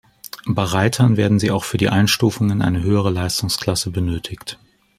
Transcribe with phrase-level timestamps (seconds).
[0.47, 4.57] Bei Reitern werden sie auch für die Einstufung in eine höhere Leistungsklasse benötigt.